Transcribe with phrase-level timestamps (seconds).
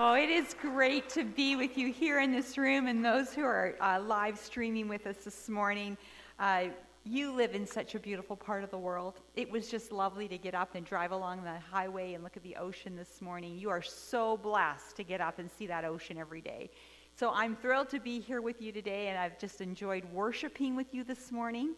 [0.00, 3.42] Oh, it is great to be with you here in this room and those who
[3.42, 5.98] are uh, live streaming with us this morning.
[6.38, 6.66] Uh,
[7.02, 9.18] you live in such a beautiful part of the world.
[9.34, 12.44] It was just lovely to get up and drive along the highway and look at
[12.44, 13.58] the ocean this morning.
[13.58, 16.70] You are so blessed to get up and see that ocean every day.
[17.16, 20.94] So I'm thrilled to be here with you today, and I've just enjoyed worshiping with
[20.94, 21.74] you this morning.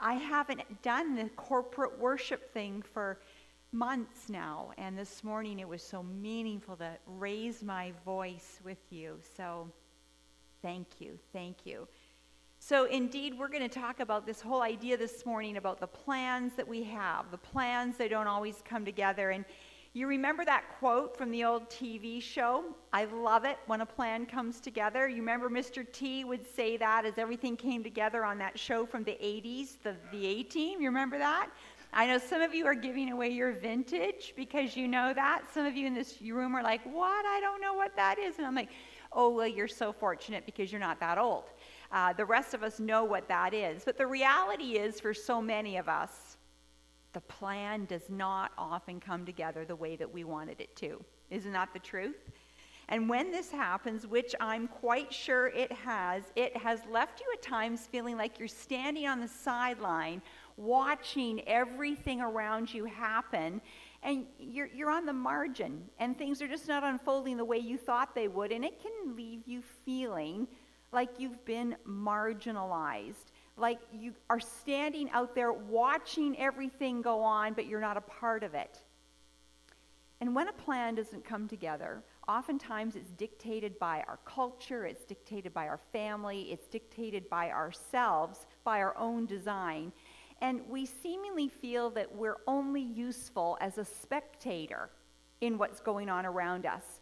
[0.00, 3.18] I haven't done the corporate worship thing for
[3.72, 9.18] months now, and this morning it was so meaningful to raise my voice with you.
[9.36, 9.68] So,
[10.60, 11.88] thank you, thank you.
[12.58, 16.52] So, indeed, we're going to talk about this whole idea this morning about the plans
[16.56, 19.30] that we have, the plans that don't always come together.
[19.30, 19.44] And
[19.94, 22.64] you remember that quote from the old TV show?
[22.92, 25.08] I love it when a plan comes together.
[25.08, 25.84] You remember Mr.
[25.90, 29.96] T would say that as everything came together on that show from the 80s, the,
[30.12, 30.80] the A Team.
[30.80, 31.50] You remember that?
[31.94, 35.42] I know some of you are giving away your vintage because you know that.
[35.52, 37.26] Some of you in this room are like, What?
[37.26, 38.38] I don't know what that is.
[38.38, 38.70] And I'm like,
[39.12, 41.44] Oh, well, you're so fortunate because you're not that old.
[41.90, 43.84] Uh, the rest of us know what that is.
[43.84, 46.38] But the reality is, for so many of us,
[47.12, 51.04] the plan does not often come together the way that we wanted it to.
[51.28, 52.16] Isn't that the truth?
[52.88, 57.42] And when this happens, which I'm quite sure it has, it has left you at
[57.42, 60.20] times feeling like you're standing on the sideline
[60.62, 63.60] watching everything around you happen
[64.02, 67.76] and you're, you're on the margin and things are just not unfolding the way you
[67.76, 70.46] thought they would and it can leave you feeling
[70.92, 77.66] like you've been marginalized like you are standing out there watching everything go on but
[77.66, 78.80] you're not a part of it.
[80.20, 85.52] And when a plan doesn't come together oftentimes it's dictated by our culture it's dictated
[85.52, 89.92] by our family it's dictated by ourselves by our own design
[90.42, 94.90] and we seemingly feel that we're only useful as a spectator
[95.40, 97.00] in what's going on around us.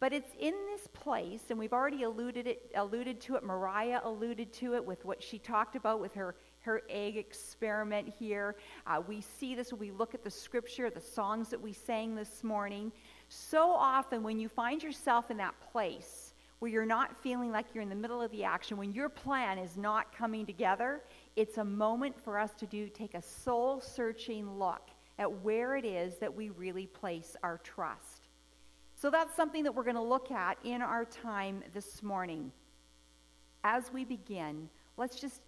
[0.00, 4.52] But it's in this place, and we've already alluded, it, alluded to it, Mariah alluded
[4.54, 8.56] to it with what she talked about with her, her egg experiment here.
[8.86, 12.16] Uh, we see this when we look at the scripture, the songs that we sang
[12.16, 12.90] this morning.
[13.28, 17.82] So often, when you find yourself in that place where you're not feeling like you're
[17.82, 21.02] in the middle of the action, when your plan is not coming together,
[21.36, 25.84] it's a moment for us to do take a soul searching look at where it
[25.84, 28.28] is that we really place our trust.
[28.94, 32.52] So that's something that we're going to look at in our time this morning.
[33.64, 35.42] As we begin, let's just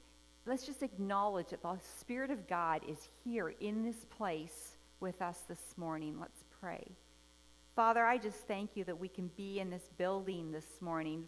[0.47, 5.41] let's just acknowledge that the spirit of God is here in this place with us
[5.49, 6.19] this morning.
[6.21, 6.85] Let's pray.
[7.75, 11.25] Father, I just thank you that we can be in this building this morning,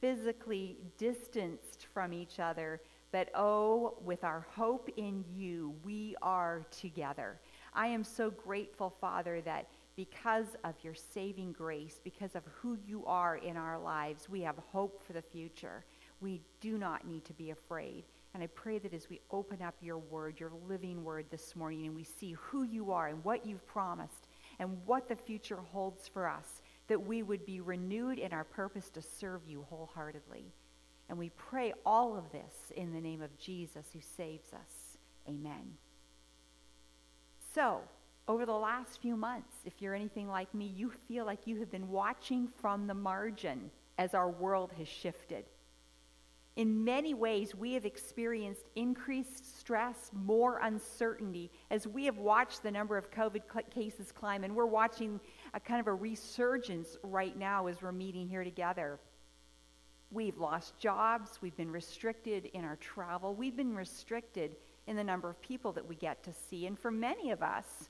[0.00, 2.80] physically distanced from each other
[3.12, 7.40] but oh, with our hope in you, we are together.
[7.72, 13.04] I am so grateful, Father, that because of your saving grace, because of who you
[13.06, 15.84] are in our lives, we have hope for the future.
[16.20, 18.04] We do not need to be afraid.
[18.34, 21.86] And I pray that as we open up your word, your living word this morning,
[21.86, 24.28] and we see who you are and what you've promised
[24.58, 28.90] and what the future holds for us, that we would be renewed in our purpose
[28.90, 30.52] to serve you wholeheartedly.
[31.08, 34.98] And we pray all of this in the name of Jesus who saves us.
[35.28, 35.76] Amen.
[37.54, 37.80] So,
[38.28, 41.70] over the last few months, if you're anything like me, you feel like you have
[41.70, 45.44] been watching from the margin as our world has shifted.
[46.56, 52.70] In many ways, we have experienced increased stress, more uncertainty, as we have watched the
[52.70, 55.20] number of COVID cases climb, and we're watching
[55.52, 58.98] a kind of a resurgence right now as we're meeting here together.
[60.10, 61.38] We've lost jobs.
[61.40, 63.34] We've been restricted in our travel.
[63.34, 64.56] We've been restricted
[64.86, 66.66] in the number of people that we get to see.
[66.66, 67.88] And for many of us,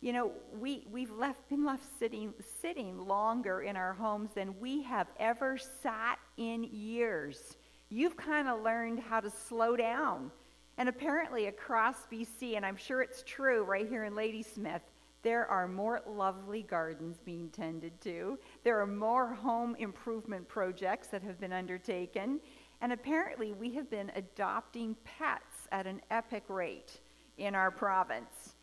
[0.00, 4.82] you know, we, we've left, been left sitting, sitting longer in our homes than we
[4.82, 7.56] have ever sat in years.
[7.88, 10.30] You've kind of learned how to slow down.
[10.76, 14.82] And apparently, across BC, and I'm sure it's true right here in Ladysmith,
[15.24, 18.38] there are more lovely gardens being tended to.
[18.62, 22.40] There are more home improvement projects that have been undertaken.
[22.80, 27.00] And apparently, we have been adopting pets at an epic rate
[27.38, 28.54] in our province.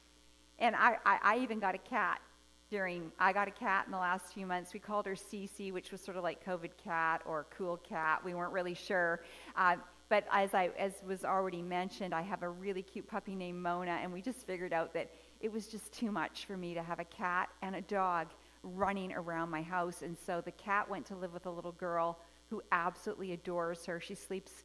[0.59, 2.21] And I, I, I even got a cat
[2.69, 4.73] during, I got a cat in the last few months.
[4.73, 8.23] We called her Cece, which was sort of like COVID cat or cool cat.
[8.23, 9.23] We weren't really sure.
[9.55, 13.63] Uh, but as, I, as was already mentioned, I have a really cute puppy named
[13.63, 15.09] Mona, and we just figured out that
[15.41, 18.27] it was just too much for me to have a cat and a dog
[18.63, 20.01] running around my house.
[20.03, 23.99] And so the cat went to live with a little girl who absolutely adores her.
[23.99, 24.63] She sleeps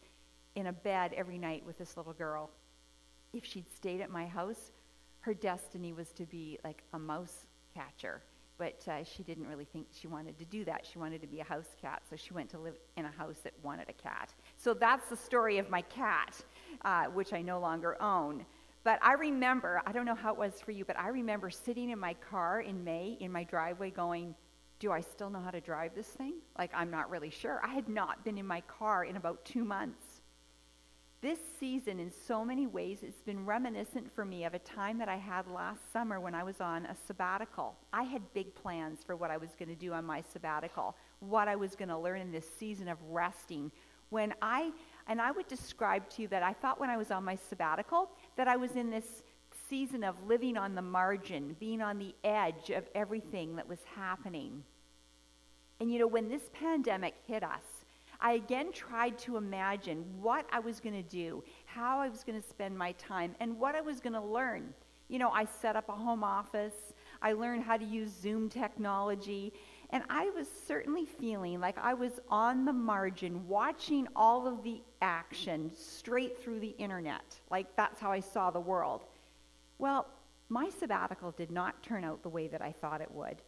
[0.54, 2.50] in a bed every night with this little girl.
[3.32, 4.72] If she'd stayed at my house,
[5.20, 8.22] her destiny was to be like a mouse catcher.
[8.58, 10.86] but uh, she didn't really think she wanted to do that.
[10.90, 13.36] She wanted to be a house cat, so she went to live in a house
[13.44, 14.32] that wanted a cat.
[14.56, 16.40] So that's the story of my cat,
[16.84, 18.46] uh, which I no longer own.
[18.86, 21.90] But I remember, I don't know how it was for you, but I remember sitting
[21.90, 24.32] in my car in May in my driveway going,
[24.78, 26.34] Do I still know how to drive this thing?
[26.56, 27.60] Like, I'm not really sure.
[27.64, 30.04] I had not been in my car in about two months.
[31.20, 35.08] This season, in so many ways, it's been reminiscent for me of a time that
[35.08, 37.74] I had last summer when I was on a sabbatical.
[37.92, 41.48] I had big plans for what I was going to do on my sabbatical, what
[41.48, 43.72] I was going to learn in this season of resting.
[44.10, 44.70] When I,
[45.08, 48.10] and I would describe to you that I thought when I was on my sabbatical
[48.36, 49.22] that I was in this
[49.68, 54.62] season of living on the margin, being on the edge of everything that was happening.
[55.80, 57.84] And you know, when this pandemic hit us,
[58.20, 62.40] I again tried to imagine what I was going to do, how I was going
[62.40, 64.72] to spend my time, and what I was going to learn.
[65.08, 69.52] You know, I set up a home office, I learned how to use Zoom technology,
[69.90, 74.82] and I was certainly feeling like I was on the margin watching all of the
[75.00, 77.38] action straight through the internet.
[77.50, 79.04] Like that's how I saw the world.
[79.78, 80.06] Well,
[80.48, 83.42] my sabbatical did not turn out the way that I thought it would.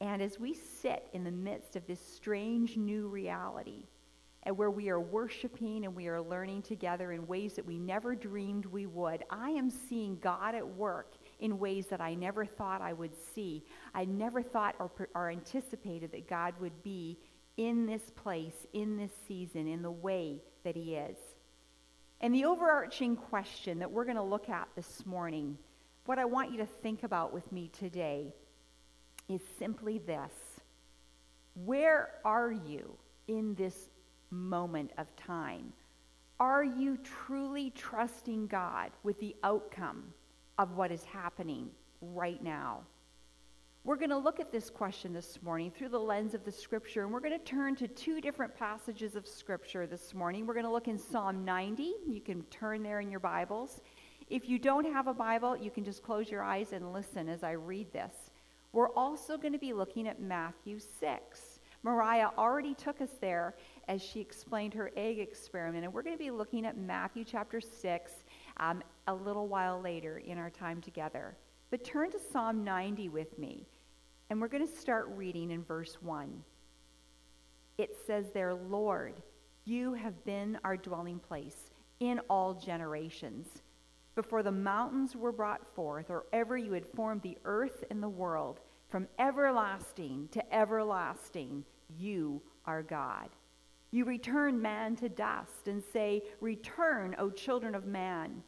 [0.00, 3.84] And as we sit in the midst of this strange new reality,
[4.46, 8.14] and where we are worshiping and we are learning together in ways that we never
[8.14, 9.24] dreamed we would.
[9.28, 13.64] I am seeing God at work in ways that I never thought I would see.
[13.94, 17.18] I never thought or, or anticipated that God would be
[17.56, 21.16] in this place, in this season, in the way that He is.
[22.20, 25.58] And the overarching question that we're going to look at this morning,
[26.06, 28.32] what I want you to think about with me today,
[29.28, 30.32] is simply this
[31.64, 32.96] Where are you
[33.28, 33.90] in this
[34.30, 35.72] moment of time?
[36.38, 40.12] Are you truly trusting God with the outcome
[40.58, 41.70] of what is happening
[42.00, 42.80] right now?
[43.84, 47.04] We're going to look at this question this morning through the lens of the scripture,
[47.04, 50.44] and we're going to turn to two different passages of scripture this morning.
[50.44, 51.94] We're going to look in Psalm 90.
[52.04, 53.80] You can turn there in your Bibles.
[54.28, 57.44] If you don't have a Bible, you can just close your eyes and listen as
[57.44, 58.12] I read this.
[58.72, 61.60] We're also going to be looking at Matthew 6.
[61.84, 63.54] Mariah already took us there
[63.86, 65.84] as she explained her egg experiment.
[65.84, 68.12] And we're going to be looking at Matthew chapter 6
[68.58, 71.36] um, a little while later in our time together.
[71.70, 73.66] But turn to Psalm 90 with me,
[74.30, 76.42] and we're going to start reading in verse 1.
[77.78, 79.22] It says there, Lord,
[79.64, 81.70] you have been our dwelling place
[82.00, 83.48] in all generations.
[84.14, 88.08] Before the mountains were brought forth, or ever you had formed the earth and the
[88.08, 91.64] world, from everlasting to everlasting,
[91.98, 93.28] you are God.
[93.90, 98.42] You return man to dust and say, Return, O children of man.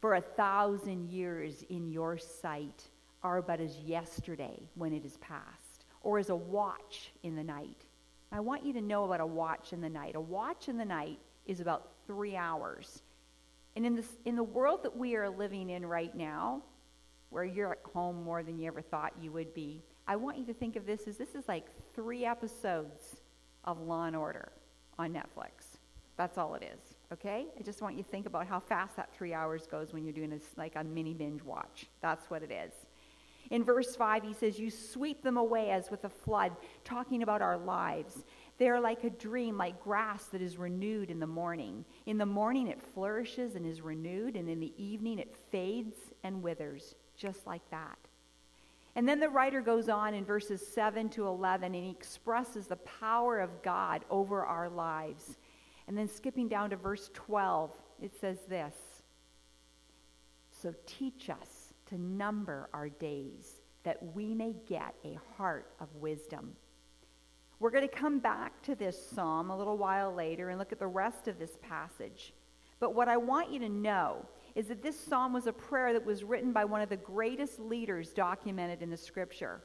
[0.00, 2.88] For a thousand years in your sight
[3.22, 7.84] are but as yesterday when it is past, or as a watch in the night.
[8.30, 10.14] I want you to know about a watch in the night.
[10.14, 13.02] A watch in the night is about three hours.
[13.74, 16.62] And in, this, in the world that we are living in right now,
[17.30, 20.44] where you're at home more than you ever thought you would be, I want you
[20.46, 23.16] to think of this as this is like three episodes
[23.64, 24.52] of Law and Order
[24.98, 25.78] on Netflix.
[26.16, 26.96] That's all it is.
[27.12, 27.46] Okay?
[27.58, 30.12] I just want you to think about how fast that three hours goes when you're
[30.12, 31.86] doing this like a mini binge watch.
[32.02, 32.72] That's what it is.
[33.50, 36.52] In verse 5, he says, You sweep them away as with a flood,
[36.84, 38.24] talking about our lives.
[38.58, 41.84] They are like a dream, like grass that is renewed in the morning.
[42.06, 46.42] In the morning it flourishes and is renewed, and in the evening it fades and
[46.42, 47.98] withers, just like that.
[48.98, 52.74] And then the writer goes on in verses 7 to 11 and he expresses the
[52.78, 55.36] power of God over our lives.
[55.86, 57.70] And then skipping down to verse 12,
[58.02, 58.74] it says this
[60.50, 66.56] So teach us to number our days that we may get a heart of wisdom.
[67.60, 70.80] We're going to come back to this psalm a little while later and look at
[70.80, 72.32] the rest of this passage.
[72.80, 74.26] But what I want you to know
[74.58, 77.60] is that this psalm was a prayer that was written by one of the greatest
[77.60, 79.62] leaders documented in the scripture.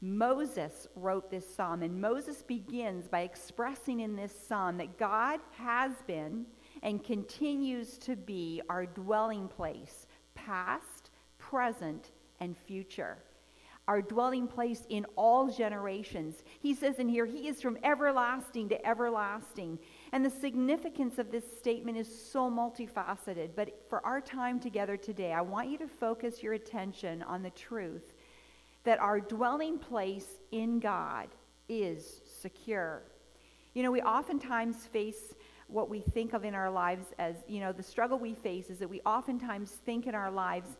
[0.00, 5.92] Moses wrote this psalm, and Moses begins by expressing in this psalm that God has
[6.06, 6.46] been
[6.82, 13.18] and continues to be our dwelling place, past, present, and future
[13.90, 16.44] our dwelling place in all generations.
[16.60, 19.80] He says in here, He is from everlasting to everlasting.
[20.12, 23.50] And the significance of this statement is so multifaceted.
[23.54, 27.50] But for our time together today, I want you to focus your attention on the
[27.50, 28.12] truth
[28.84, 31.28] that our dwelling place in God
[31.68, 33.02] is secure.
[33.74, 35.34] You know, we oftentimes face
[35.68, 38.78] what we think of in our lives as, you know, the struggle we face is
[38.78, 40.70] that we oftentimes think in our lives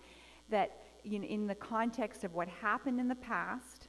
[0.49, 3.89] that you know, in the context of what happened in the past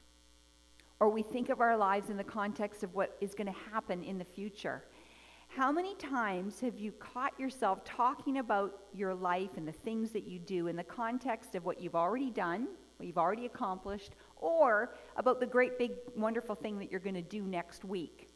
[1.00, 4.04] or we think of our lives in the context of what is going to happen
[4.04, 4.84] in the future.
[5.54, 10.26] How many times have you caught yourself talking about your life and the things that
[10.26, 14.94] you do in the context of what you've already done, what you've already accomplished, or
[15.18, 18.30] about the great big wonderful thing that you're going to do next week?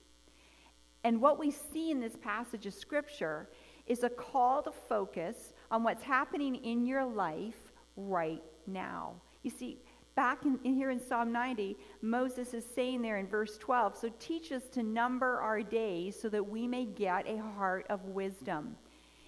[1.05, 3.49] And what we see in this passage of scripture
[3.87, 9.15] is a call to focus on what's happening in your life right now.
[9.43, 9.79] You see,
[10.17, 14.11] back in, in, here in Psalm 90, Moses is saying there in verse 12, so
[14.19, 18.75] teach us to number our days so that we may get a heart of wisdom.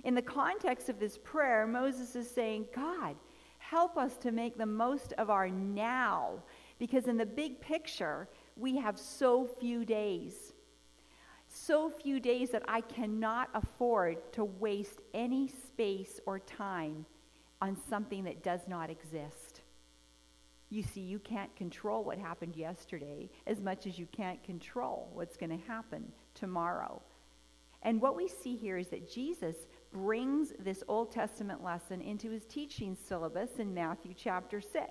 [0.04, 3.14] In the context of this prayer, Moses is saying, God,
[3.58, 6.42] help us to make the most of our now,
[6.78, 10.54] because in the big picture, we have so few days.
[11.48, 17.04] So few days that I cannot afford to waste any space or time
[17.60, 19.47] on something that does not exist.
[20.70, 25.36] You see, you can't control what happened yesterday as much as you can't control what's
[25.36, 27.00] going to happen tomorrow.
[27.82, 29.56] And what we see here is that Jesus
[29.92, 34.84] brings this Old Testament lesson into his teaching syllabus in Matthew chapter 6.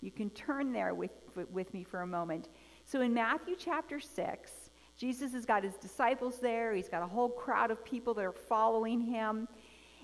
[0.00, 1.10] You can turn there with,
[1.50, 2.48] with me for a moment.
[2.84, 4.50] So in Matthew chapter 6,
[4.96, 8.32] Jesus has got his disciples there, he's got a whole crowd of people that are
[8.32, 9.48] following him.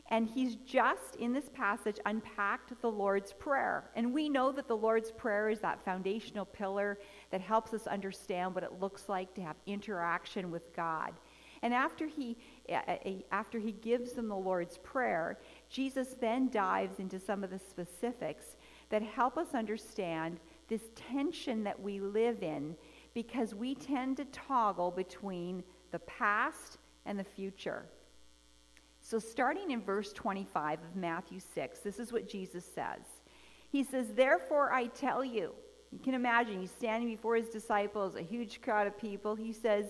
[0.09, 3.91] And he's just, in this passage, unpacked the Lord's Prayer.
[3.97, 6.99] And we know that the Lord's Prayer is that foundational pillar
[7.31, 11.13] that helps us understand what it looks like to have interaction with God.
[11.63, 12.37] And after he,
[13.33, 18.57] after he gives them the Lord's Prayer, Jesus then dives into some of the specifics
[18.91, 22.77] that help us understand this tension that we live in
[23.15, 27.87] because we tend to toggle between the past and the future.
[29.09, 33.03] So, starting in verse 25 of Matthew 6, this is what Jesus says.
[33.71, 35.53] He says, Therefore I tell you,
[35.93, 39.37] you can imagine he's standing before his disciples, a huge crowd of people.
[39.37, 39.87] He says,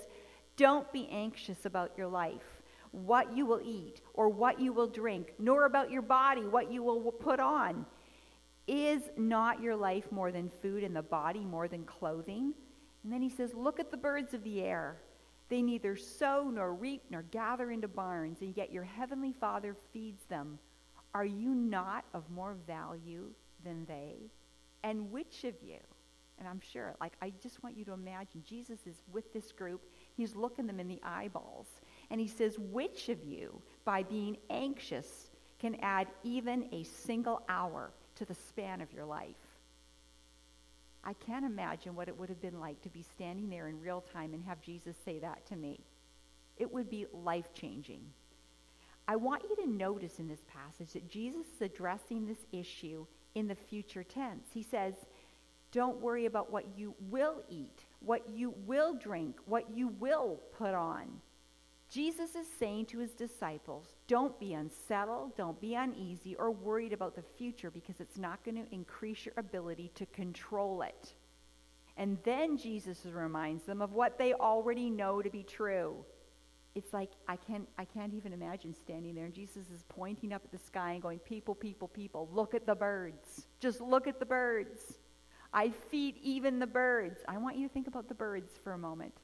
[0.58, 5.32] Don't be anxious about your life, what you will eat, or what you will drink,
[5.38, 7.87] nor about your body, what you will put on.
[8.66, 12.52] Is not your life more than food, and the body more than clothing?
[13.02, 14.99] And then he says, Look at the birds of the air.
[15.48, 20.24] They neither sow nor reap nor gather into barns, and yet your heavenly Father feeds
[20.24, 20.58] them.
[21.14, 23.30] Are you not of more value
[23.64, 24.30] than they?
[24.82, 25.78] And which of you,
[26.38, 29.82] and I'm sure, like, I just want you to imagine Jesus is with this group.
[30.16, 31.68] He's looking them in the eyeballs.
[32.10, 37.92] And he says, Which of you, by being anxious, can add even a single hour
[38.16, 39.36] to the span of your life?
[41.06, 44.02] I can't imagine what it would have been like to be standing there in real
[44.12, 45.78] time and have Jesus say that to me.
[46.58, 48.00] It would be life changing.
[49.06, 53.46] I want you to notice in this passage that Jesus is addressing this issue in
[53.46, 54.48] the future tense.
[54.52, 54.94] He says,
[55.70, 60.75] Don't worry about what you will eat, what you will drink, what you will put
[60.75, 61.06] on.
[61.96, 67.16] Jesus is saying to his disciples, don't be unsettled, don't be uneasy or worried about
[67.16, 71.14] the future because it's not going to increase your ability to control it.
[71.96, 76.04] And then Jesus reminds them of what they already know to be true.
[76.74, 80.42] It's like I can't I can't even imagine standing there and Jesus is pointing up
[80.44, 83.46] at the sky and going, People, people, people, look at the birds.
[83.58, 84.98] Just look at the birds.
[85.50, 87.22] I feed even the birds.
[87.26, 89.14] I want you to think about the birds for a moment.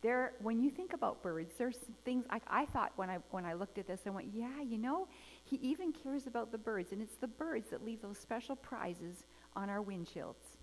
[0.00, 3.54] There, when you think about birds, there's things I, I thought when I when I
[3.54, 5.08] looked at this, I went, yeah, you know,
[5.44, 9.24] he even cares about the birds, and it's the birds that leave those special prizes
[9.56, 10.56] on our windshields.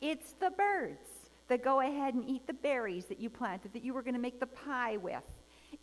[0.00, 1.08] It's the birds
[1.48, 4.20] that go ahead and eat the berries that you planted that you were going to
[4.20, 5.22] make the pie with.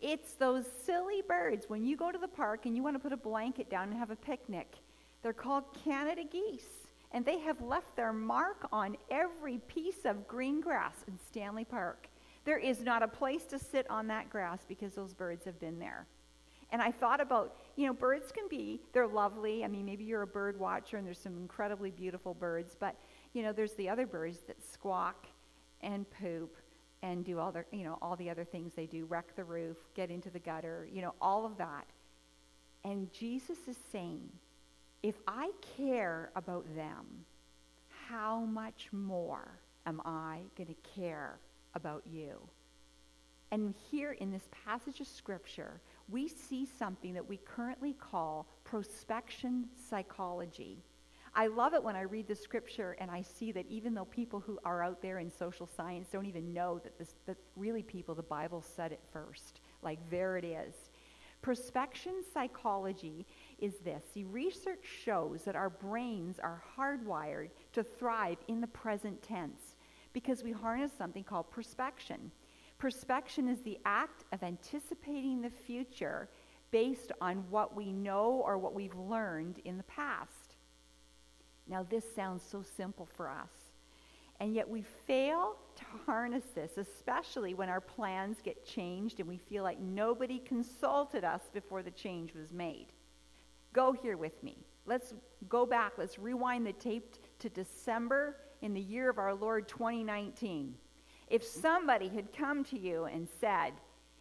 [0.00, 3.12] It's those silly birds when you go to the park and you want to put
[3.12, 4.76] a blanket down and have a picnic.
[5.22, 10.60] They're called Canada geese, and they have left their mark on every piece of green
[10.60, 12.08] grass in Stanley Park.
[12.44, 15.78] There is not a place to sit on that grass because those birds have been
[15.78, 16.06] there.
[16.70, 19.62] And I thought about, you know, birds can be, they're lovely.
[19.62, 22.96] I mean, maybe you're a bird watcher and there's some incredibly beautiful birds, but,
[23.34, 25.26] you know, there's the other birds that squawk
[25.82, 26.56] and poop
[27.02, 29.76] and do all their, you know, all the other things they do, wreck the roof,
[29.94, 31.84] get into the gutter, you know, all of that.
[32.84, 34.28] And Jesus is saying,
[35.02, 37.06] if I care about them,
[38.08, 41.38] how much more am I going to care
[41.74, 42.48] about you.
[43.50, 49.64] And here in this passage of Scripture, we see something that we currently call prospection
[49.88, 50.82] psychology.
[51.34, 54.38] I love it when I read the scripture and I see that even though people
[54.38, 58.14] who are out there in social science don't even know that this that really people
[58.14, 59.60] the Bible said it first.
[59.80, 60.74] Like there it is.
[61.42, 63.26] Prospection psychology
[63.58, 64.04] is this.
[64.12, 69.71] See, research shows that our brains are hardwired to thrive in the present tense
[70.12, 72.30] because we harness something called perspection.
[72.78, 76.28] Perspection is the act of anticipating the future
[76.70, 80.56] based on what we know or what we've learned in the past.
[81.68, 83.50] Now, this sounds so simple for us.
[84.40, 89.36] And yet we fail to harness this, especially when our plans get changed and we
[89.36, 92.88] feel like nobody consulted us before the change was made.
[93.72, 94.58] Go here with me.
[94.84, 95.14] Let's
[95.48, 95.92] go back.
[95.96, 100.74] Let's rewind the tape to December in the year of our Lord 2019.
[101.28, 103.72] If somebody had come to you and said,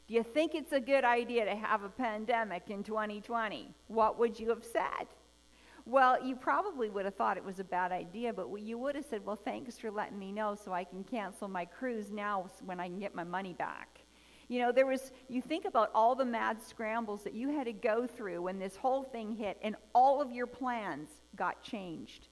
[0.07, 3.74] Do you think it's a good idea to have a pandemic in 2020?
[3.88, 5.07] What would you have said?
[5.86, 9.05] Well, you probably would have thought it was a bad idea, but you would have
[9.05, 12.79] said, Well, thanks for letting me know so I can cancel my cruise now when
[12.79, 14.01] I can get my money back.
[14.48, 17.74] You know, there was, you think about all the mad scrambles that you had to
[17.74, 22.27] go through when this whole thing hit, and all of your plans got changed.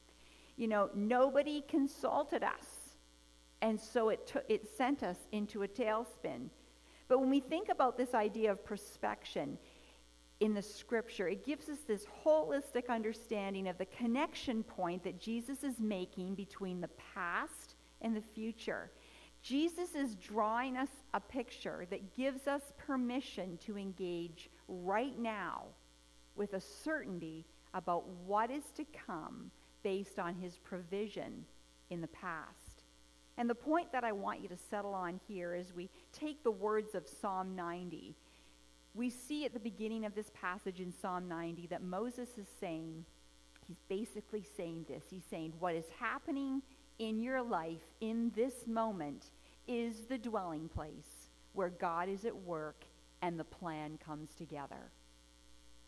[0.60, 2.68] You know, nobody consulted us.
[3.62, 6.50] And so it, t- it sent us into a tailspin.
[7.08, 9.58] But when we think about this idea of perspection,
[10.40, 11.28] in the scripture.
[11.28, 16.80] It gives us this holistic understanding of the connection point that Jesus is making between
[16.80, 18.92] the past and the future.
[19.42, 25.64] Jesus is drawing us a picture that gives us permission to engage right now
[26.36, 29.52] with a certainty about what is to come
[29.84, 31.46] based on his provision
[31.90, 32.84] in the past.
[33.38, 36.52] And the point that I want you to settle on here is we take the
[36.52, 38.16] words of Psalm 90
[38.94, 43.06] we see at the beginning of this passage in Psalm 90 that Moses is saying,
[43.68, 45.04] he's basically saying this.
[45.10, 46.62] He's saying, what is happening
[46.98, 49.28] in your life in this moment
[49.68, 52.84] is the dwelling place where God is at work
[53.22, 54.92] and the plan comes together.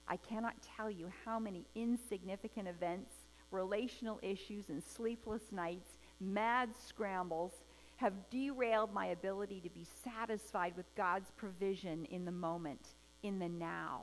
[0.07, 3.13] I cannot tell you how many insignificant events,
[3.51, 5.89] relational issues, and sleepless nights,
[6.19, 7.53] mad scrambles
[7.97, 12.87] have derailed my ability to be satisfied with God's provision in the moment,
[13.21, 14.01] in the now.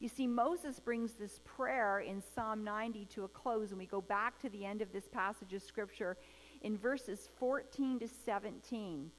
[0.00, 4.00] You see, Moses brings this prayer in Psalm 90 to a close, and we go
[4.00, 6.16] back to the end of this passage of Scripture
[6.62, 9.10] in verses 14 to 17.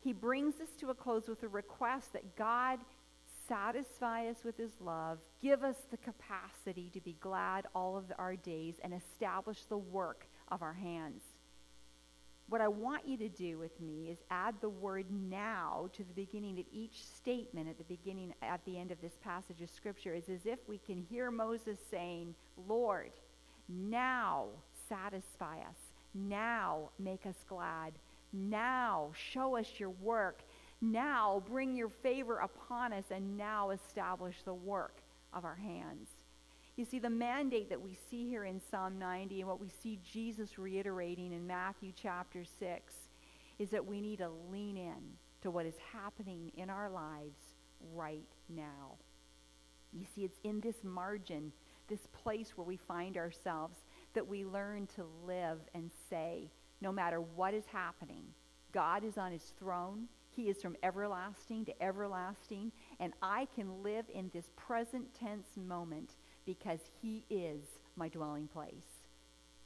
[0.00, 2.78] He brings this to a close with a request that God
[3.48, 8.36] satisfy us with his love, give us the capacity to be glad all of our
[8.36, 11.22] days, and establish the work of our hands
[12.48, 16.14] what I want you to do with me is add the word now to the
[16.14, 20.14] beginning of each statement at the beginning, at the end of this passage of Scripture.
[20.14, 22.34] It's as if we can hear Moses saying,
[22.68, 23.10] Lord,
[23.68, 24.46] now
[24.88, 25.76] satisfy us.
[26.14, 27.94] Now make us glad.
[28.32, 30.42] Now show us your work.
[30.80, 36.08] Now bring your favor upon us and now establish the work of our hands.
[36.76, 39.98] You see, the mandate that we see here in Psalm 90 and what we see
[40.04, 42.94] Jesus reiterating in Matthew chapter 6
[43.58, 47.38] is that we need to lean in to what is happening in our lives
[47.94, 48.96] right now.
[49.92, 51.52] You see, it's in this margin,
[51.88, 53.76] this place where we find ourselves,
[54.12, 56.50] that we learn to live and say,
[56.82, 58.24] no matter what is happening,
[58.72, 60.08] God is on his throne.
[60.36, 62.70] He is from everlasting to everlasting,
[63.00, 66.10] and I can live in this present tense moment
[66.44, 67.62] because he is
[67.96, 68.84] my dwelling place.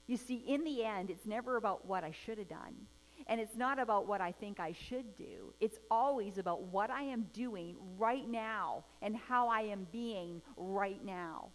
[0.06, 2.86] You see, in the end, it's never about what I should have done.
[3.26, 5.52] And it's not about what I think I should do.
[5.60, 11.04] It's always about what I am doing right now and how I am being right
[11.04, 11.48] now.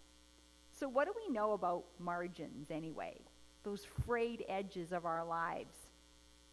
[0.77, 3.19] So, what do we know about margins anyway?
[3.63, 5.75] Those frayed edges of our lives.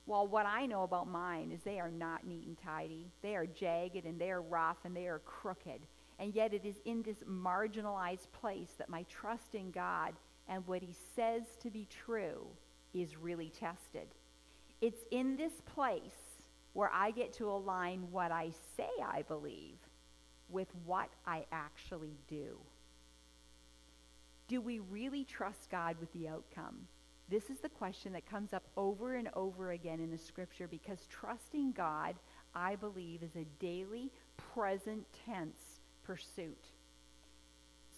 [0.07, 3.11] Well, what I know about mine is they are not neat and tidy.
[3.23, 5.87] They are jagged and they are rough and they are crooked.
[6.19, 10.15] And yet it is in this marginalized place that my trust in God
[10.49, 12.47] and what he says to be true
[12.93, 14.09] is really tested.
[14.81, 16.41] It's in this place
[16.73, 19.77] where I get to align what I say I believe
[20.49, 22.59] with what I actually do.
[24.49, 26.89] Do we really trust God with the outcome?
[27.33, 31.07] This is the question that comes up over and over again in the scripture because
[31.09, 32.15] trusting God,
[32.55, 36.63] I believe, is a daily, present tense pursuit.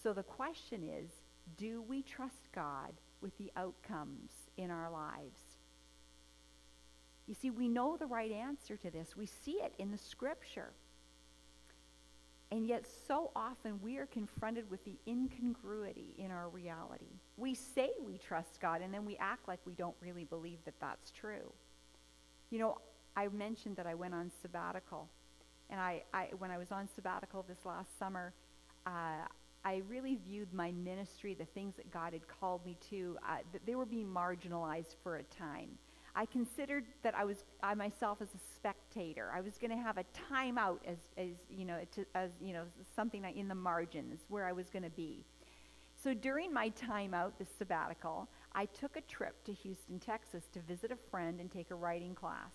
[0.04, 1.10] So the question is
[1.58, 5.40] do we trust God with the outcomes in our lives?
[7.26, 9.16] You see, we know the right answer to this.
[9.16, 10.70] We see it in the scripture.
[12.54, 17.18] And yet, so often we are confronted with the incongruity in our reality.
[17.36, 20.74] We say we trust God, and then we act like we don't really believe that
[20.80, 21.52] that's true.
[22.50, 22.78] You know,
[23.16, 25.08] I mentioned that I went on sabbatical.
[25.68, 28.32] And I, I, when I was on sabbatical this last summer,
[28.86, 29.26] uh,
[29.64, 33.66] I really viewed my ministry, the things that God had called me to, uh, that
[33.66, 35.70] they were being marginalized for a time.
[36.16, 39.30] I considered that I was I myself as a spectator.
[39.34, 42.64] I was going to have a timeout as, as you know to, as you know
[42.94, 45.24] something in the margins where I was going to be.
[46.02, 50.92] So during my timeout, this sabbatical, I took a trip to Houston, Texas, to visit
[50.92, 52.52] a friend and take a writing class.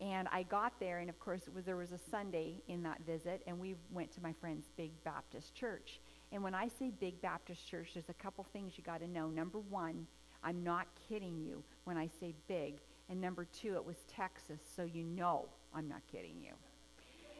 [0.00, 3.42] And I got there, and of course, was, there was a Sunday in that visit,
[3.46, 5.98] and we went to my friend's big Baptist church.
[6.30, 9.28] And when I say big Baptist church, there's a couple things you got to know.
[9.28, 10.06] Number one,
[10.44, 12.74] I'm not kidding you when I say big.
[13.08, 16.52] And number two, it was Texas, so you know I'm not kidding you.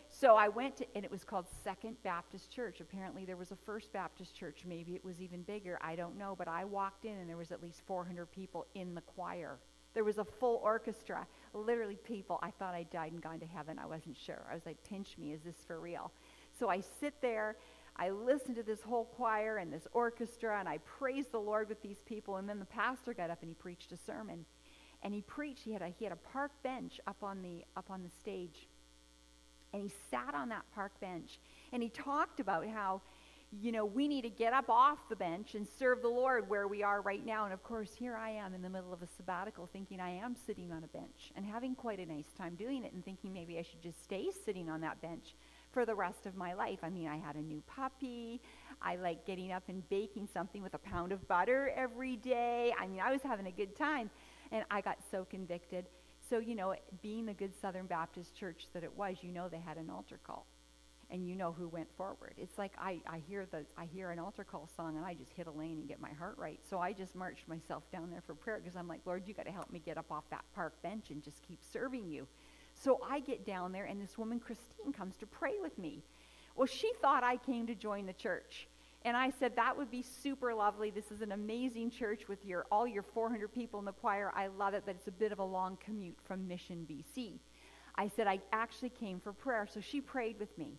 [0.08, 2.80] So I went to, and it was called Second Baptist Church.
[2.80, 4.62] Apparently, there was a First Baptist Church.
[4.66, 5.78] Maybe it was even bigger.
[5.82, 6.34] I don't know.
[6.36, 9.58] But I walked in, and there was at least 400 people in the choir.
[9.92, 11.26] There was a full orchestra.
[11.52, 12.38] Literally, people.
[12.42, 13.78] I thought I'd died and gone to heaven.
[13.78, 14.46] I wasn't sure.
[14.50, 15.32] I was like, pinch me.
[15.32, 16.10] Is this for real?
[16.58, 17.56] So I sit there.
[17.98, 21.82] I listened to this whole choir and this orchestra, and I praised the Lord with
[21.82, 22.36] these people.
[22.36, 24.44] And then the pastor got up and he preached a sermon.
[25.02, 25.64] And he preached.
[25.64, 28.68] He had a, he had a park bench up on the up on the stage.
[29.72, 31.38] And he sat on that park bench
[31.72, 33.02] and he talked about how,
[33.52, 36.66] you know, we need to get up off the bench and serve the Lord where
[36.66, 37.44] we are right now.
[37.44, 40.36] And of course, here I am in the middle of a sabbatical thinking I am
[40.46, 43.58] sitting on a bench and having quite a nice time doing it and thinking maybe
[43.58, 45.34] I should just stay sitting on that bench
[45.72, 46.80] for the rest of my life.
[46.82, 48.40] I mean, I had a new puppy.
[48.80, 52.72] I like getting up and baking something with a pound of butter every day.
[52.78, 54.10] I mean, I was having a good time.
[54.50, 55.86] And I got so convicted.
[56.28, 59.60] So, you know, being the good Southern Baptist church that it was, you know they
[59.60, 60.46] had an altar call.
[61.10, 62.34] And you know who went forward.
[62.36, 65.32] It's like I, I hear the I hear an altar call song and I just
[65.32, 66.60] hit a lane and get my heart right.
[66.68, 69.46] So I just marched myself down there for prayer because I'm like, Lord, you got
[69.46, 72.26] to help me get up off that park bench and just keep serving you.
[72.82, 76.02] So I get down there, and this woman, Christine, comes to pray with me.
[76.54, 78.68] Well, she thought I came to join the church.
[79.02, 80.90] And I said, that would be super lovely.
[80.90, 84.32] This is an amazing church with your, all your 400 people in the choir.
[84.34, 87.38] I love it, but it's a bit of a long commute from Mission, BC.
[87.94, 89.68] I said, I actually came for prayer.
[89.72, 90.78] So she prayed with me.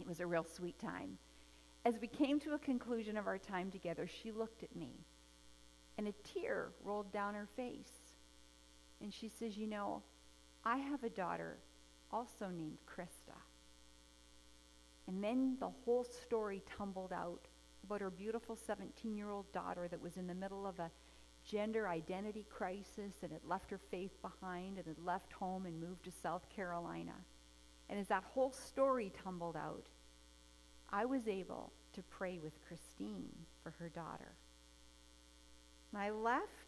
[0.00, 1.18] It was a real sweet time.
[1.84, 4.92] As we came to a conclusion of our time together, she looked at me,
[5.98, 7.92] and a tear rolled down her face.
[9.00, 10.02] And she says, You know,
[10.64, 11.58] I have a daughter
[12.10, 13.36] also named Krista.
[15.08, 17.46] And then the whole story tumbled out
[17.84, 20.90] about her beautiful 17 year old daughter that was in the middle of a
[21.44, 26.04] gender identity crisis and had left her faith behind and had left home and moved
[26.04, 27.14] to South Carolina.
[27.90, 29.86] And as that whole story tumbled out,
[30.92, 34.32] I was able to pray with Christine for her daughter.
[35.92, 36.61] And I left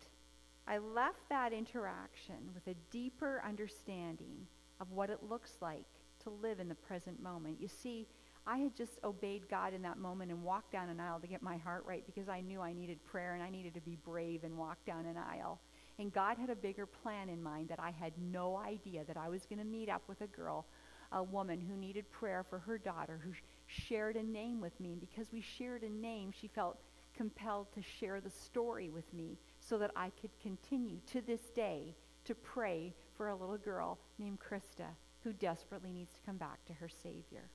[0.66, 4.46] I left that interaction with a deeper understanding
[4.80, 5.84] of what it looks like
[6.22, 7.60] to live in the present moment.
[7.60, 8.06] You see,
[8.46, 11.42] I had just obeyed God in that moment and walked down an aisle to get
[11.42, 14.44] my heart right because I knew I needed prayer and I needed to be brave
[14.44, 15.60] and walk down an aisle.
[15.98, 19.28] And God had a bigger plan in mind that I had no idea that I
[19.28, 20.66] was going to meet up with a girl,
[21.12, 23.32] a woman who needed prayer for her daughter, who
[23.66, 24.92] shared a name with me.
[24.92, 26.78] And because we shared a name, she felt
[27.16, 31.94] compelled to share the story with me so that I could continue to this day
[32.24, 34.88] to pray for a little girl named Krista
[35.22, 37.48] who desperately needs to come back to her Savior.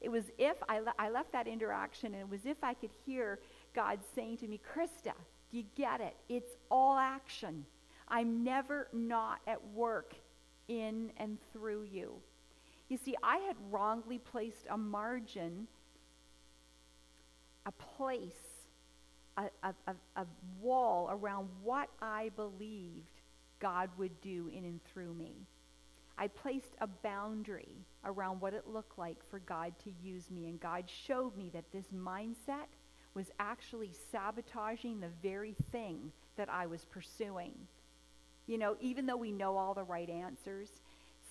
[0.00, 2.90] It was if I, le- I left that interaction, and it was if I could
[3.06, 3.38] hear
[3.74, 5.12] God saying to me, Krista,
[5.50, 6.16] do you get it?
[6.28, 7.64] It's all action.
[8.08, 10.14] I'm never not at work
[10.68, 12.14] in and through you.
[12.88, 15.68] You see, I had wrongly placed a margin,
[17.64, 18.51] a place
[19.36, 20.26] a, a, a,
[20.60, 23.20] wall around what I believed
[23.60, 25.32] God would do in and through me.
[26.18, 30.60] I placed a boundary around what it looked like for God to use me, and
[30.60, 32.68] God showed me that this mindset
[33.14, 37.54] was actually sabotaging the very thing that I was pursuing.
[38.46, 40.68] You know, even though we know all the right answers,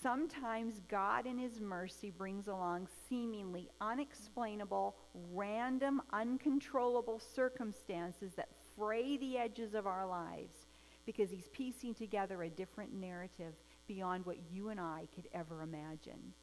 [0.01, 4.95] Sometimes God in his mercy brings along seemingly unexplainable,
[5.31, 10.65] random, uncontrollable circumstances that fray the edges of our lives
[11.05, 13.53] because he's piecing together a different narrative
[13.87, 16.33] beyond what you and I could ever imagine.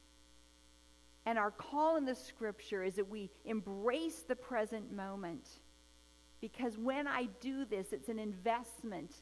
[1.26, 5.48] And our call in the scripture is that we embrace the present moment
[6.40, 9.12] because when I do this, it's an investment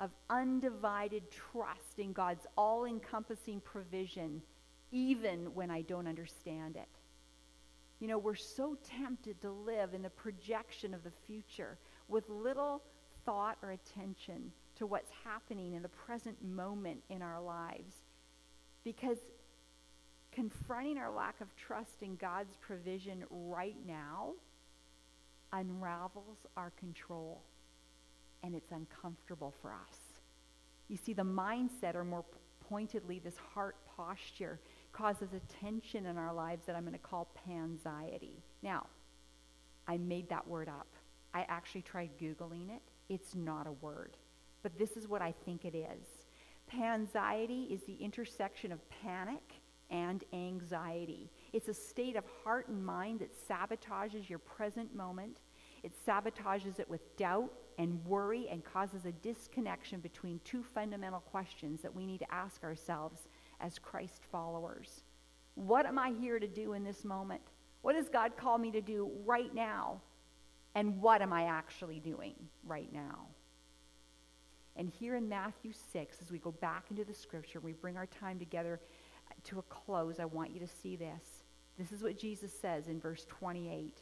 [0.00, 4.42] of undivided trust in God's all encompassing provision,
[4.90, 6.88] even when I don't understand it.
[8.00, 11.78] You know, we're so tempted to live in the projection of the future
[12.08, 12.82] with little
[13.24, 17.94] thought or attention to what's happening in the present moment in our lives.
[18.82, 19.18] Because
[20.32, 24.32] confronting our lack of trust in God's provision right now
[25.52, 27.40] unravels our control
[28.44, 29.98] and it's uncomfortable for us.
[30.88, 32.24] You see, the mindset, or more
[32.68, 34.60] pointedly, this heart posture,
[34.92, 38.42] causes a tension in our lives that I'm going to call panxiety.
[38.62, 38.86] Now,
[39.88, 40.88] I made that word up.
[41.32, 42.82] I actually tried Googling it.
[43.08, 44.16] It's not a word.
[44.62, 46.06] But this is what I think it is.
[46.72, 49.42] Panxiety is the intersection of panic
[49.90, 51.30] and anxiety.
[51.52, 55.38] It's a state of heart and mind that sabotages your present moment.
[55.84, 61.82] It sabotages it with doubt and worry and causes a disconnection between two fundamental questions
[61.82, 63.28] that we need to ask ourselves
[63.60, 65.02] as Christ followers.
[65.56, 67.42] What am I here to do in this moment?
[67.82, 70.00] What does God call me to do right now?
[70.74, 73.26] And what am I actually doing right now?
[74.76, 77.98] And here in Matthew 6, as we go back into the scripture, and we bring
[77.98, 78.80] our time together
[79.44, 81.44] to a close, I want you to see this.
[81.78, 83.98] This is what Jesus says in verse 28.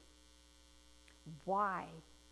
[1.44, 1.86] Why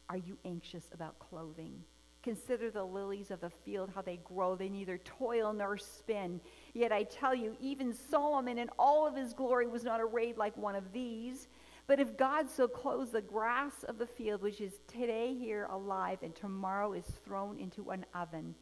[0.08, 1.82] are you anxious about clothing?
[2.22, 4.54] Consider the lilies of the field, how they grow.
[4.54, 6.40] They neither toil nor spin.
[6.74, 10.56] Yet I tell you, even Solomon in all of his glory was not arrayed like
[10.56, 11.48] one of these.
[11.86, 16.18] But if God so clothes the grass of the field, which is today here alive
[16.22, 18.54] and tomorrow is thrown into an oven,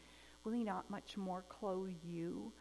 [0.45, 2.53] will he not much more clothe you?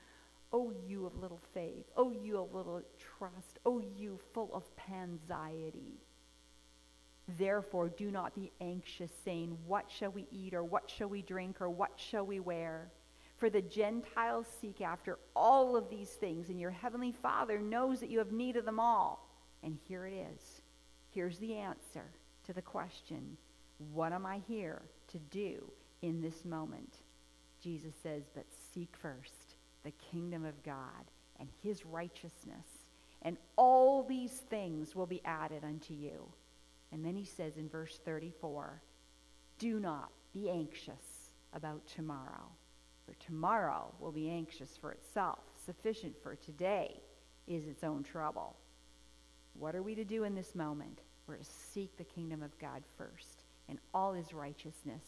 [0.52, 6.00] O you of little faith, O you of little trust, O you full of panxiety.
[7.38, 11.60] Therefore, do not be anxious, saying, What shall we eat, or what shall we drink,
[11.60, 12.90] or what shall we wear?
[13.36, 18.10] For the Gentiles seek after all of these things, and your heavenly Father knows that
[18.10, 19.30] you have need of them all.
[19.62, 20.62] And here it is.
[21.10, 22.06] Here's the answer
[22.46, 23.38] to the question
[23.94, 25.70] What am I here to do
[26.02, 26.96] in this moment?
[27.62, 32.68] Jesus says, But seek first the kingdom of God and his righteousness,
[33.22, 36.26] and all these things will be added unto you.
[36.92, 38.82] And then he says in verse 34
[39.60, 42.50] Do not be anxious about tomorrow,
[43.06, 45.40] for tomorrow will be anxious for itself.
[45.66, 47.02] Sufficient for today
[47.48, 48.56] is its own trouble.
[49.54, 51.00] What are we to do in this moment?
[51.26, 55.04] We're to seek the kingdom of God first and all his righteousness,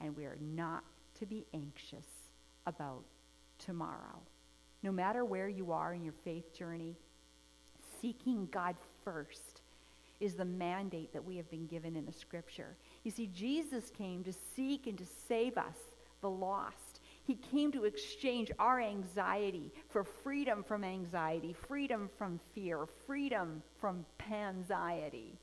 [0.00, 0.84] and we are not
[1.18, 2.06] to be anxious
[2.66, 3.02] about
[3.58, 4.20] tomorrow.
[4.82, 6.96] No matter where you are in your faith journey,
[8.00, 9.53] seeking God first
[10.24, 12.76] is the mandate that we have been given in the scripture.
[13.02, 15.76] You see, Jesus came to seek and to save us,
[16.22, 17.00] the lost.
[17.24, 24.06] He came to exchange our anxiety for freedom from anxiety, freedom from fear, freedom from
[24.18, 25.36] panxiety.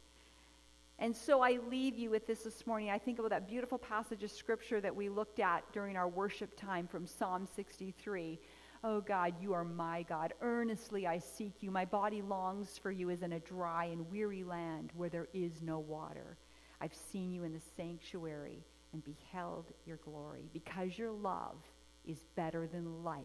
[0.97, 2.89] And so I leave you with this this morning.
[2.89, 6.55] I think about that beautiful passage of scripture that we looked at during our worship
[6.55, 8.39] time from Psalm 63
[8.83, 10.33] Oh God, you are my God.
[10.41, 11.69] Earnestly I seek you.
[11.69, 15.61] My body longs for you as in a dry and weary land where there is
[15.61, 16.37] no water.
[16.81, 20.49] I've seen you in the sanctuary and beheld your glory.
[20.51, 21.57] Because your love
[22.05, 23.21] is better than life,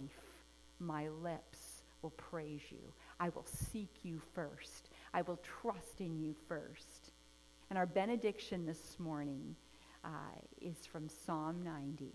[0.78, 2.92] my lips will praise you.
[3.18, 4.90] I will seek you first.
[5.14, 7.12] I will trust in you first.
[7.70, 9.56] And our benediction this morning
[10.04, 10.08] uh,
[10.60, 12.12] is from Psalm 90,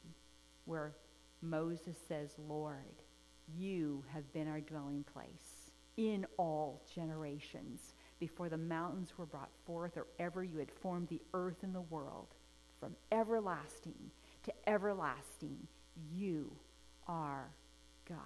[0.66, 0.94] where
[1.42, 3.02] Moses says, Lord,
[3.58, 7.94] you have been our dwelling place in all generations.
[8.20, 11.82] Before the mountains were brought forth, or ever you had formed the earth and the
[11.82, 12.28] world,
[12.80, 14.12] from everlasting
[14.44, 15.68] to everlasting,
[16.14, 16.52] you
[17.08, 17.50] are
[18.08, 18.18] God.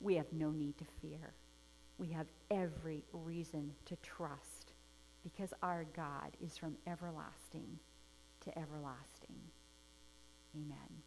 [0.00, 1.34] We have no need to fear.
[1.98, 4.72] We have every reason to trust
[5.22, 7.78] because our God is from everlasting
[8.40, 9.36] to everlasting.
[10.56, 11.02] Amen.